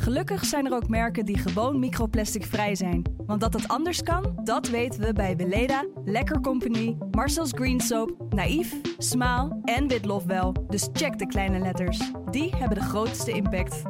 Gelukkig 0.00 0.44
zijn 0.44 0.66
er 0.66 0.72
ook 0.72 0.88
merken 0.88 1.24
die 1.24 1.38
gewoon 1.38 1.78
microplasticvrij 1.78 2.74
zijn. 2.74 3.02
Want 3.26 3.40
dat 3.40 3.52
het 3.52 3.68
anders 3.68 4.02
kan, 4.02 4.40
dat 4.44 4.68
weten 4.68 5.00
we 5.00 5.12
bij 5.12 5.36
Weleda, 5.36 5.84
Lekker 6.04 6.40
Company, 6.40 6.96
Marcel's 7.10 7.50
Green 7.54 7.80
Soap, 7.80 8.34
Naïef, 8.34 8.74
Smaal 8.98 9.60
en 9.64 9.88
Witlof 9.88 10.24
wel. 10.24 10.66
Dus 10.68 10.88
check 10.92 11.18
de 11.18 11.26
kleine 11.26 11.58
letters. 11.58 12.12
Die 12.30 12.56
hebben 12.56 12.78
de 12.78 12.84
grootste 12.84 13.32
impact. 13.32 13.82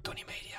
Tony 0.00 0.24
Media. 0.26 0.58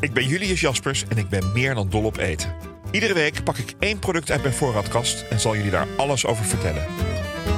Ik 0.00 0.12
ben 0.12 0.26
Julius 0.26 0.60
Jaspers 0.60 1.04
en 1.08 1.16
ik 1.16 1.28
ben 1.28 1.52
meer 1.52 1.74
dan 1.74 1.88
dol 1.88 2.04
op 2.04 2.16
eten. 2.16 2.77
Iedere 2.90 3.14
week 3.14 3.44
pak 3.44 3.58
ik 3.58 3.74
één 3.78 3.98
product 3.98 4.30
uit 4.30 4.42
mijn 4.42 4.54
voorraadkast 4.54 5.24
en 5.30 5.40
zal 5.40 5.56
jullie 5.56 5.70
daar 5.70 5.86
alles 5.96 6.26
over 6.26 6.44
vertellen. 6.44 6.86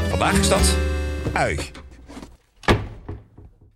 Vandaag 0.09 0.39
is 0.39 0.49
dat 0.49 0.77
ui. 1.33 1.59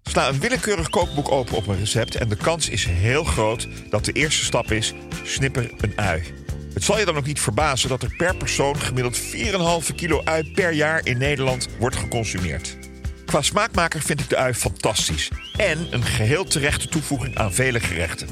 Sla 0.02 0.28
een 0.28 0.40
willekeurig 0.40 0.90
kookboek 0.90 1.30
open 1.30 1.56
op 1.56 1.66
een 1.66 1.78
recept 1.78 2.14
en 2.14 2.28
de 2.28 2.36
kans 2.36 2.68
is 2.68 2.84
heel 2.84 3.24
groot 3.24 3.68
dat 3.90 4.04
de 4.04 4.12
eerste 4.12 4.44
stap 4.44 4.70
is 4.70 4.94
snipper 5.22 5.70
een 5.80 5.92
ui. 5.96 6.22
Het 6.74 6.84
zal 6.84 6.98
je 6.98 7.04
dan 7.04 7.16
ook 7.16 7.26
niet 7.26 7.40
verbazen 7.40 7.88
dat 7.88 8.02
er 8.02 8.14
per 8.16 8.36
persoon 8.36 8.80
gemiddeld 8.80 9.20
4,5 9.20 9.94
kilo 9.94 10.20
ui 10.24 10.52
per 10.52 10.72
jaar 10.72 11.00
in 11.06 11.18
Nederland 11.18 11.68
wordt 11.78 11.96
geconsumeerd. 11.96 12.76
Qua 13.26 13.42
smaakmaker 13.42 14.00
vind 14.02 14.20
ik 14.20 14.28
de 14.28 14.36
ui 14.36 14.54
fantastisch 14.54 15.30
en 15.56 15.86
een 15.90 16.04
geheel 16.04 16.44
terechte 16.44 16.88
toevoeging 16.88 17.36
aan 17.36 17.52
vele 17.52 17.80
gerechten. 17.80 18.28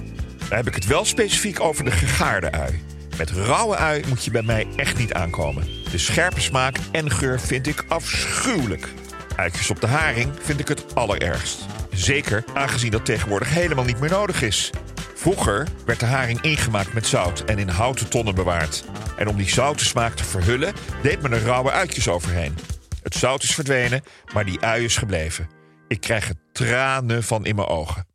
Daar 0.49 0.59
heb 0.59 0.67
ik 0.67 0.75
het 0.75 0.87
wel 0.87 1.05
specifiek 1.05 1.61
over 1.61 1.85
de 1.85 1.91
gegaarde 1.91 2.53
ui. 2.53 2.81
Met 3.19 3.31
rauwe 3.31 3.77
ui 3.77 4.03
moet 4.09 4.25
je 4.25 4.31
bij 4.31 4.43
mij 4.43 4.67
echt 4.77 4.99
niet 4.99 5.13
aankomen. 5.13 5.67
De 5.91 5.99
scherpe 5.99 6.41
smaak 6.41 6.77
en 6.93 7.11
geur 7.11 7.41
vind 7.41 7.67
ik 7.67 7.85
afschuwelijk. 7.89 8.89
Uitjes 9.37 9.71
op 9.71 9.81
de 9.81 9.87
haring 9.87 10.33
vind 10.43 10.61
ik 10.61 10.69
het 10.69 10.95
allerergst. 10.95 11.67
Zeker 11.91 12.45
aangezien 12.55 12.91
dat 12.91 13.05
tegenwoordig 13.05 13.49
helemaal 13.49 13.85
niet 13.85 14.01
meer 14.01 14.11
nodig 14.11 14.43
is. 14.43 14.71
Vroeger 15.15 15.69
werd 15.87 16.01
de 16.01 16.07
haring 16.07 16.41
ingemaakt 16.41 16.93
met 16.93 17.07
zout 17.07 17.45
en 17.45 17.59
in 17.59 17.69
houten 17.69 18.09
tonnen 18.09 18.35
bewaard. 18.35 18.85
En 19.17 19.29
om 19.29 19.37
die 19.37 19.49
zoute 19.49 19.85
smaak 19.85 20.15
te 20.15 20.25
verhullen, 20.25 20.75
deed 21.03 21.23
men 21.23 21.33
er 21.33 21.43
rauwe 21.43 21.71
uitjes 21.71 22.09
overheen. 22.09 22.59
Het 23.03 23.15
zout 23.15 23.43
is 23.43 23.55
verdwenen, 23.55 24.03
maar 24.33 24.45
die 24.45 24.61
ui 24.61 24.85
is 24.85 24.97
gebleven. 24.97 25.49
Ik 25.89 26.01
krijg 26.01 26.29
er 26.29 26.35
tranen 26.53 27.23
van 27.23 27.47
in 27.47 27.55
mijn 27.55 27.69
ogen. 27.69 28.07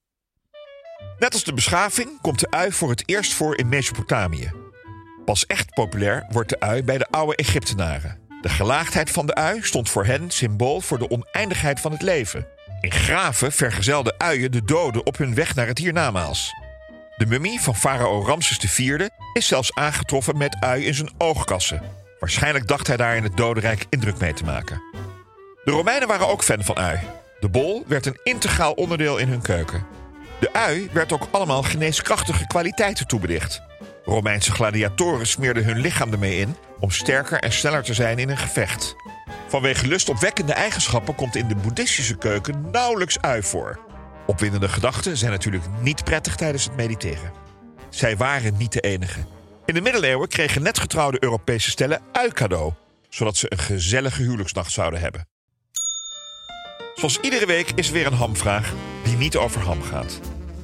Net 1.20 1.34
als 1.34 1.44
de 1.44 1.54
beschaving 1.54 2.22
komt 2.22 2.40
de 2.40 2.52
ui 2.52 2.72
voor 2.72 2.90
het 2.90 3.04
eerst 3.06 3.34
voor 3.34 3.58
in 3.58 3.70
Mesopotamië. 3.70 4.57
Pas 5.28 5.46
echt 5.46 5.74
populair 5.74 6.26
wordt 6.30 6.50
de 6.50 6.60
ui 6.60 6.84
bij 6.84 6.98
de 6.98 7.08
oude 7.10 7.36
Egyptenaren. 7.36 8.18
De 8.42 8.50
gelaagdheid 8.50 9.12
van 9.12 9.26
de 9.26 9.36
ui 9.36 9.62
stond 9.62 9.90
voor 9.90 10.06
hen 10.06 10.32
symbool 10.32 10.82
voor 10.82 10.98
de 10.98 11.10
oneindigheid 11.10 11.80
van 11.80 11.92
het 11.92 12.02
leven. 12.02 12.48
In 12.82 12.92
graven 12.92 13.52
vergezelden 13.52 14.16
uien 14.18 14.52
de 14.52 14.64
doden 14.64 15.06
op 15.06 15.18
hun 15.18 15.36
weg 15.36 15.56
naar 15.56 15.68
het 15.68 15.78
hiernamaals. 15.78 16.54
De 17.18 17.26
mummie 17.26 17.62
van 17.62 17.76
farao 17.76 18.26
Ramses 18.26 18.78
IV 18.78 19.08
is 19.34 19.48
zelfs 19.48 19.76
aangetroffen 19.76 20.38
met 20.38 20.58
ui 20.60 20.86
in 20.86 20.94
zijn 20.94 21.10
oogkassen. 21.18 21.82
Waarschijnlijk 22.20 22.68
dacht 22.68 22.88
hij 22.88 22.98
daar 22.98 23.16
in 23.16 23.24
het 23.24 23.38
dodenrijk 23.38 23.86
indruk 23.90 24.18
mee 24.18 24.34
te 24.34 24.44
maken. 24.44 24.82
De 25.64 25.72
Romeinen 25.72 26.08
waren 26.08 26.28
ook 26.28 26.44
fan 26.44 26.64
van 26.64 26.78
ui. 26.78 27.00
De 27.40 27.50
bol 27.50 27.84
werd 27.88 28.06
een 28.06 28.20
integraal 28.24 28.74
onderdeel 28.74 29.18
in 29.18 29.28
hun 29.28 29.42
keuken. 29.42 29.86
De 30.40 30.54
ui 30.54 30.90
werd 30.94 31.12
ook 31.12 31.28
allemaal 31.32 31.64
geneeskrachtige 31.64 32.48
kwaliteiten 32.48 33.08
toebedicht. 33.08 33.67
Romeinse 34.08 34.52
gladiatoren 34.52 35.28
smeerden 35.28 35.66
hun 35.66 35.78
lichaam 35.78 36.12
ermee 36.12 36.40
in 36.40 36.56
om 36.80 36.92
sterker 36.92 37.40
en 37.40 37.52
sneller 37.52 37.84
te 37.84 37.94
zijn 37.94 38.20
in 38.20 38.30
een 38.30 38.38
gevecht. 38.38 38.96
Vanwege 39.48 39.88
lustopwekkende 39.88 40.54
eigenschappen 40.54 41.16
komt 41.16 41.36
in 41.36 41.48
de 41.48 41.56
boeddhistische 41.56 42.18
keuken 42.18 42.70
nauwelijks 42.72 43.22
ui 43.22 43.44
voor. 43.44 43.80
Opwindende 44.26 44.70
gedachten 44.70 45.18
zijn 45.18 45.32
natuurlijk 45.32 45.64
niet 45.82 46.04
prettig 46.04 46.36
tijdens 46.36 46.64
het 46.64 46.76
mediteren. 46.76 47.32
Zij 47.90 48.18
waren 48.18 48.58
niet 48.58 48.74
de 48.74 48.80
enige. 48.80 49.26
In 49.66 49.74
de 49.74 49.82
middeleeuwen 49.82 50.28
kregen 50.28 50.64
net 50.64 50.80
getrouwde 50.80 51.24
Europese 51.24 51.70
stellen 51.70 52.02
ui 52.12 52.32
cadeau, 52.32 52.74
zodat 53.10 53.38
ze 53.38 53.52
een 53.52 53.58
gezellige 53.58 54.22
huwelijksnacht 54.22 54.72
zouden 54.72 55.00
hebben. 55.00 55.28
Zoals 56.96 57.20
iedere 57.20 57.46
week 57.46 57.72
is 57.76 57.88
er 57.88 57.94
weer 57.94 58.06
een 58.08 58.14
hamvraag 58.14 58.74
die 59.04 59.18
niet 59.18 59.38
over 59.38 59.62
ham 59.62 59.82
gaat. 59.82 60.20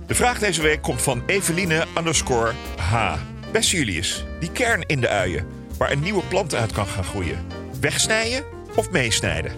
De 0.08 0.16
vraag 0.16 0.40
deze 0.40 0.62
week 0.62 0.82
komt 0.82 1.02
van 1.02 1.24
Eveline 1.26 1.86
underscore 1.98 2.52
H. 2.78 3.16
Beste 3.54 3.78
Julius, 3.78 4.26
die 4.40 4.52
kern 4.52 4.84
in 4.86 5.02
de 5.02 5.10
uien, 5.10 5.46
waar 5.78 5.92
een 5.92 6.00
nieuwe 6.00 6.24
plant 6.24 6.56
uit 6.56 6.72
kan 6.72 6.88
gaan 6.88 7.04
groeien. 7.04 7.46
Wegsnijden 7.80 8.44
of 8.76 8.92
meesnijden? 8.92 9.52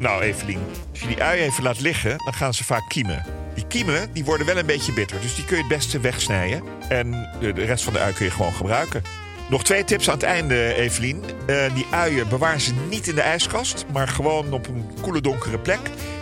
Nou 0.00 0.22
Evelien, 0.22 0.60
als 0.90 1.00
je 1.00 1.06
die 1.06 1.22
uien 1.22 1.44
even 1.44 1.62
laat 1.62 1.80
liggen, 1.80 2.18
dan 2.24 2.34
gaan 2.34 2.54
ze 2.54 2.64
vaak 2.64 2.88
kiemen. 2.88 3.24
Die 3.54 3.66
kiemen 3.66 4.12
die 4.12 4.24
worden 4.24 4.46
wel 4.46 4.56
een 4.58 4.66
beetje 4.66 4.92
bitter, 4.92 5.20
dus 5.20 5.34
die 5.34 5.44
kun 5.44 5.56
je 5.56 5.62
het 5.62 5.72
beste 5.72 6.00
wegsnijden. 6.00 6.62
En 6.88 7.10
de, 7.40 7.50
rest 7.50 7.84
van 7.84 7.92
de 7.92 7.98
ui 7.98 8.12
kun 8.12 8.24
je 8.24 8.30
gewoon 8.30 8.52
gebruiken. 8.52 9.02
Nog 9.50 9.64
twee 9.64 9.84
tips 9.84 10.08
aan 10.08 10.14
het 10.14 10.22
einde, 10.22 10.74
Evelien. 10.74 11.24
Eh, 11.46 11.74
die 11.74 11.86
uien 11.90 12.28
bewaar 12.28 12.60
ze 12.60 12.72
niet 12.88 13.08
in 13.08 13.14
de 13.14 13.20
ijskast, 13.20 13.84
maar 13.92 14.08
gewoon 14.08 14.52
op 14.52 14.66
een 14.66 14.90
koele 15.00 15.20
donkere 15.20 15.58
plek. 15.58 15.80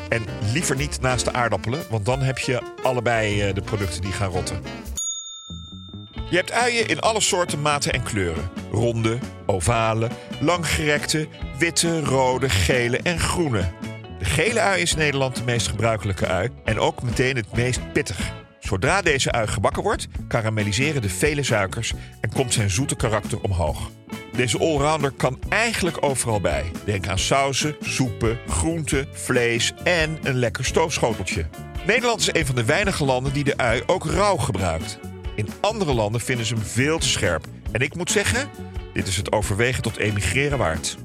En 0.08 0.24
liever 0.52 0.76
niet 0.76 1.00
naast 1.00 1.24
de 1.24 1.32
aardappelen, 1.32 1.80
want 1.90 2.04
dan 2.04 2.20
heb 2.20 2.38
je 2.38 2.62
allebei 2.82 3.42
eh, 3.42 3.54
de 3.54 3.62
producten 3.62 4.00
die 4.00 4.12
gaan 4.12 4.30
rotten. 4.30 4.60
Je 6.30 6.36
hebt 6.36 6.52
uien 6.52 6.88
in 6.88 7.00
alle 7.00 7.20
soorten, 7.20 7.62
maten 7.62 7.92
en 7.92 8.02
kleuren. 8.02 8.50
Ronde, 8.70 9.18
ovale, 9.46 10.08
langgerekte, 10.40 11.28
witte, 11.58 12.00
rode, 12.00 12.48
gele 12.48 12.98
en 12.98 13.18
groene. 13.18 13.72
De 14.18 14.24
gele 14.24 14.60
ui 14.60 14.82
is 14.82 14.92
in 14.92 14.98
Nederland 14.98 15.36
de 15.36 15.44
meest 15.44 15.68
gebruikelijke 15.68 16.26
ui 16.26 16.50
en 16.64 16.78
ook 16.78 17.02
meteen 17.02 17.36
het 17.36 17.52
meest 17.56 17.92
pittig. 17.92 18.32
Zodra 18.58 19.02
deze 19.02 19.32
ui 19.32 19.46
gebakken 19.46 19.82
wordt, 19.82 20.08
karamelliseren 20.28 21.02
de 21.02 21.08
vele 21.08 21.42
suikers 21.42 21.92
en 22.20 22.32
komt 22.32 22.52
zijn 22.52 22.70
zoete 22.70 22.96
karakter 22.96 23.40
omhoog. 23.40 23.90
Deze 24.32 24.58
allrounder 24.58 25.10
kan 25.10 25.38
eigenlijk 25.48 25.96
overal 26.00 26.40
bij. 26.40 26.64
Denk 26.84 27.08
aan 27.08 27.18
sauzen, 27.18 27.76
soepen, 27.80 28.38
groenten, 28.48 29.08
vlees 29.12 29.72
en 29.84 30.18
een 30.22 30.38
lekker 30.38 30.64
stoofschoteltje. 30.64 31.46
Nederland 31.86 32.20
is 32.20 32.34
een 32.34 32.46
van 32.46 32.54
de 32.54 32.64
weinige 32.64 33.04
landen 33.04 33.32
die 33.32 33.44
de 33.44 33.56
ui 33.56 33.82
ook 33.86 34.04
rauw 34.04 34.36
gebruikt. 34.36 34.98
In 35.36 35.48
andere 35.60 35.94
landen 35.94 36.20
vinden 36.20 36.46
ze 36.46 36.54
hem 36.54 36.62
veel 36.62 36.98
te 36.98 37.08
scherp. 37.08 37.46
En 37.72 37.80
ik 37.80 37.94
moet 37.94 38.10
zeggen, 38.10 38.48
dit 38.92 39.06
is 39.06 39.16
het 39.16 39.32
overwegen 39.32 39.82
tot 39.82 39.96
emigreren 39.96 40.58
waard. 40.58 40.96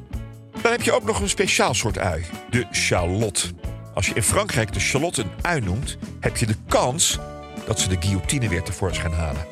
Dan 0.62 0.72
heb 0.72 0.82
je 0.82 0.92
ook 0.92 1.04
nog 1.04 1.22
een 1.22 1.30
speciaal 1.30 1.74
soort 1.74 1.98
ui, 1.98 2.26
de 2.50 2.66
shallot. 2.72 3.52
Als 3.94 4.08
je 4.08 4.14
in 4.14 4.24
Frankrijk 4.24 4.74
de 4.74 4.80
shallot 4.80 5.18
een 5.18 5.32
ui 5.42 5.62
noemt, 5.62 5.98
heb 6.20 6.38
je 6.38 6.46
de 6.46 6.56
kans 6.68 7.20
dat 7.66 7.80
ze 7.80 7.90
de 7.90 7.98
guillotine 8.00 8.50
weer 8.50 8.64
tevoorschijn 8.64 9.12
halen. 9.12 9.46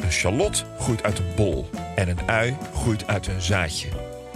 Een 0.00 0.12
shallot 0.12 0.64
groeit 0.78 1.02
uit 1.02 1.18
een 1.18 1.34
bol 1.36 1.70
en 1.96 2.08
een 2.08 2.28
ui 2.28 2.56
groeit 2.74 3.06
uit 3.06 3.26
een 3.26 3.40
zaadje. 3.40 3.88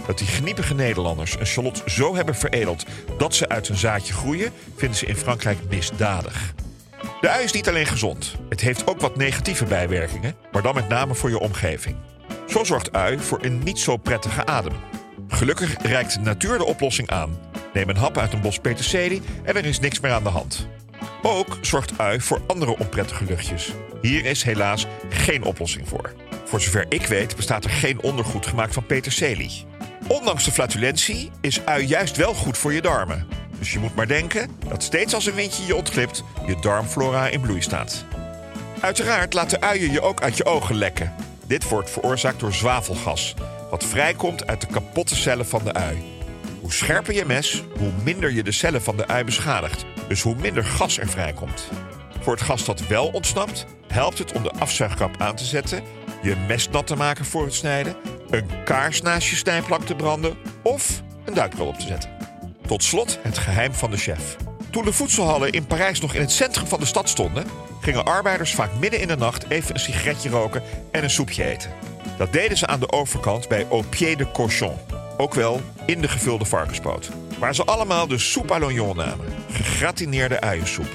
Dat 0.07 0.17
die 0.17 0.27
geniepige 0.27 0.73
Nederlanders 0.73 1.39
een 1.39 1.45
shallot 1.45 1.83
zo 1.85 2.15
hebben 2.15 2.35
veredeld 2.35 2.85
dat 3.17 3.35
ze 3.35 3.49
uit 3.49 3.69
een 3.69 3.77
zaadje 3.77 4.13
groeien, 4.13 4.51
vinden 4.75 4.97
ze 4.97 5.05
in 5.05 5.15
Frankrijk 5.15 5.57
misdadig. 5.69 6.53
De 7.25 7.31
ui 7.31 7.43
is 7.43 7.51
niet 7.51 7.67
alleen 7.67 7.85
gezond, 7.85 8.35
het 8.49 8.61
heeft 8.61 8.87
ook 8.87 9.01
wat 9.01 9.15
negatieve 9.15 9.65
bijwerkingen, 9.65 10.35
maar 10.51 10.61
dan 10.61 10.75
met 10.75 10.87
name 10.87 11.15
voor 11.15 11.29
je 11.29 11.39
omgeving. 11.39 11.95
Zo 12.47 12.63
zorgt 12.63 12.93
ui 12.93 13.19
voor 13.19 13.43
een 13.43 13.63
niet 13.63 13.79
zo 13.79 13.97
prettige 13.97 14.45
adem. 14.45 14.73
Gelukkig 15.27 15.75
reikt 15.81 16.13
de 16.13 16.19
natuur 16.19 16.57
de 16.57 16.65
oplossing 16.65 17.09
aan. 17.09 17.39
Neem 17.73 17.89
een 17.89 17.97
hap 17.97 18.17
uit 18.17 18.33
een 18.33 18.41
bos 18.41 18.59
peterselie 18.59 19.21
en 19.43 19.55
er 19.55 19.65
is 19.65 19.79
niks 19.79 19.99
meer 19.99 20.11
aan 20.11 20.23
de 20.23 20.29
hand. 20.29 20.67
Ook 21.21 21.57
zorgt 21.61 21.97
ui 21.97 22.21
voor 22.21 22.41
andere 22.47 22.77
onprettige 22.77 23.25
luchtjes. 23.25 23.71
Hier 24.01 24.25
is 24.25 24.43
helaas 24.43 24.85
geen 25.09 25.43
oplossing 25.43 25.87
voor. 25.87 26.13
Voor 26.45 26.61
zover 26.61 26.85
ik 26.89 27.05
weet 27.05 27.35
bestaat 27.35 27.63
er 27.63 27.69
geen 27.69 28.01
ondergoed 28.01 28.45
gemaakt 28.45 28.73
van 28.73 28.85
peterselie. 28.85 29.65
Ondanks 30.07 30.43
de 30.43 30.51
flatulentie 30.51 31.31
is 31.41 31.65
ui 31.65 31.85
juist 31.85 32.17
wel 32.17 32.33
goed 32.33 32.57
voor 32.57 32.73
je 32.73 32.81
darmen. 32.81 33.27
Dus 33.59 33.73
je 33.73 33.79
moet 33.79 33.95
maar 33.95 34.07
denken 34.07 34.49
dat 34.67 34.83
steeds 34.83 35.13
als 35.13 35.25
een 35.25 35.33
windje 35.33 35.65
je 35.65 35.75
ontglipt, 35.75 36.23
je 36.45 36.55
darmflora 36.61 37.27
in 37.27 37.41
bloei 37.41 37.61
staat. 37.61 38.05
Uiteraard 38.79 39.33
laten 39.33 39.61
uien 39.61 39.91
je 39.91 40.01
ook 40.01 40.21
uit 40.21 40.37
je 40.37 40.45
ogen 40.45 40.75
lekken. 40.75 41.13
Dit 41.47 41.69
wordt 41.69 41.89
veroorzaakt 41.89 42.39
door 42.39 42.53
zwavelgas, 42.53 43.33
wat 43.69 43.83
vrijkomt 43.83 44.47
uit 44.47 44.61
de 44.61 44.67
kapotte 44.67 45.15
cellen 45.15 45.47
van 45.47 45.63
de 45.63 45.73
ui. 45.73 46.03
Hoe 46.61 46.73
scherper 46.73 47.13
je 47.13 47.25
mes, 47.25 47.63
hoe 47.77 47.91
minder 48.03 48.33
je 48.33 48.43
de 48.43 48.51
cellen 48.51 48.81
van 48.81 48.97
de 48.97 49.07
ui 49.07 49.23
beschadigt. 49.23 49.85
Dus 50.07 50.21
hoe 50.21 50.35
minder 50.35 50.63
gas 50.65 50.99
er 50.99 51.07
vrijkomt. 51.07 51.69
Voor 52.21 52.33
het 52.33 52.43
gas 52.43 52.65
dat 52.65 52.87
wel 52.87 53.07
ontsnapt, 53.07 53.65
helpt 53.87 54.17
het 54.17 54.31
om 54.31 54.43
de 54.43 54.51
afzuigkap 54.51 55.21
aan 55.21 55.35
te 55.35 55.45
zetten, 55.45 55.83
je 56.21 56.35
mes 56.47 56.69
nat 56.69 56.87
te 56.87 56.95
maken 56.95 57.25
voor 57.25 57.43
het 57.43 57.53
snijden, 57.53 57.95
een 58.29 58.47
kaars 58.63 59.01
naast 59.01 59.27
je 59.27 59.35
snijplank 59.35 59.85
te 59.85 59.95
branden 59.95 60.37
of 60.61 61.01
een 61.25 61.33
duikbril 61.33 61.67
op 61.67 61.79
te 61.79 61.85
zetten. 61.85 62.14
Tot 62.67 62.83
slot 62.83 63.19
het 63.21 63.37
geheim 63.37 63.73
van 63.73 63.91
de 63.91 63.97
chef. 63.97 64.35
Toen 64.69 64.85
de 64.85 64.93
voedselhallen 64.93 65.51
in 65.51 65.67
Parijs 65.67 65.99
nog 65.99 66.13
in 66.13 66.21
het 66.21 66.31
centrum 66.31 66.67
van 66.67 66.79
de 66.79 66.85
stad 66.85 67.09
stonden, 67.09 67.45
gingen 67.81 68.05
arbeiders 68.05 68.53
vaak 68.53 68.69
midden 68.79 68.99
in 68.99 69.07
de 69.07 69.17
nacht 69.17 69.49
even 69.49 69.73
een 69.73 69.79
sigaretje 69.79 70.29
roken 70.29 70.63
en 70.91 71.03
een 71.03 71.09
soepje 71.09 71.43
eten. 71.43 71.71
Dat 72.17 72.33
deden 72.33 72.57
ze 72.57 72.67
aan 72.67 72.79
de 72.79 72.91
overkant 72.91 73.47
bij 73.47 73.65
Au 73.69 73.83
Pied 73.83 74.17
de 74.17 74.31
Cochon, 74.31 74.75
ook 75.17 75.33
wel 75.33 75.61
in 75.85 76.01
de 76.01 76.07
gevulde 76.07 76.45
varkenspoot. 76.45 77.09
Waar 77.39 77.55
ze 77.55 77.63
allemaal 77.63 78.07
de 78.07 78.17
soep 78.17 78.51
à 78.51 78.59
l'oignon 78.59 78.95
namen, 78.95 79.25
gegratineerde 79.51 80.41
uiensoep. 80.41 80.89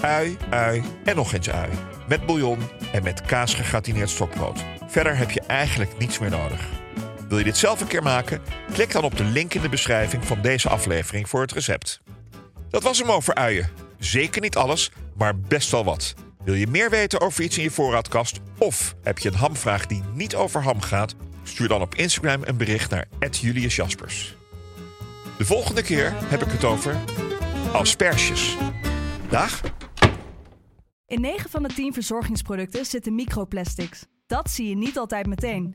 Ui, 0.00 0.36
ui 0.50 0.82
en 1.04 1.16
nog 1.16 1.32
eens 1.32 1.50
ui. 1.50 1.70
Met 2.08 2.26
bouillon 2.26 2.58
en 2.92 3.02
met 3.02 3.20
kaas 3.20 3.54
gegratineerd 3.54 4.10
stokbrood. 4.10 4.64
Verder 4.86 5.16
heb 5.16 5.30
je 5.30 5.40
eigenlijk 5.46 5.98
niets 5.98 6.18
meer 6.18 6.30
nodig. 6.30 6.60
Wil 7.34 7.42
je 7.44 7.50
dit 7.50 7.60
zelf 7.60 7.80
een 7.80 7.86
keer 7.86 8.02
maken? 8.02 8.42
Klik 8.72 8.92
dan 8.92 9.04
op 9.04 9.16
de 9.16 9.24
link 9.24 9.54
in 9.54 9.60
de 9.60 9.68
beschrijving 9.68 10.24
van 10.24 10.42
deze 10.42 10.68
aflevering 10.68 11.28
voor 11.28 11.40
het 11.40 11.52
recept. 11.52 12.00
Dat 12.70 12.82
was 12.82 12.98
hem 12.98 13.10
over 13.10 13.34
uien. 13.34 13.70
Zeker 13.98 14.40
niet 14.40 14.56
alles, 14.56 14.90
maar 15.16 15.38
best 15.38 15.70
wel 15.70 15.84
wat. 15.84 16.14
Wil 16.44 16.54
je 16.54 16.66
meer 16.66 16.90
weten 16.90 17.20
over 17.20 17.44
iets 17.44 17.56
in 17.56 17.62
je 17.62 17.70
voorraadkast? 17.70 18.40
Of 18.58 18.94
heb 19.02 19.18
je 19.18 19.28
een 19.28 19.34
hamvraag 19.34 19.86
die 19.86 20.02
niet 20.12 20.34
over 20.34 20.62
ham 20.62 20.80
gaat? 20.80 21.14
Stuur 21.42 21.68
dan 21.68 21.80
op 21.80 21.94
Instagram 21.94 22.40
een 22.44 22.56
bericht 22.56 22.90
naar 22.90 23.06
Julius 23.30 23.76
Jaspers. 23.76 24.36
De 25.38 25.44
volgende 25.44 25.82
keer 25.82 26.12
heb 26.16 26.42
ik 26.42 26.50
het 26.50 26.64
over 26.64 26.96
asperges. 27.72 28.56
Dag! 29.28 29.60
In 31.06 31.20
9 31.20 31.50
van 31.50 31.62
de 31.62 31.68
10 31.74 31.92
verzorgingsproducten 31.92 32.84
zitten 32.84 33.14
microplastics. 33.14 34.06
Dat 34.26 34.50
zie 34.50 34.68
je 34.68 34.76
niet 34.76 34.98
altijd 34.98 35.26
meteen. 35.26 35.74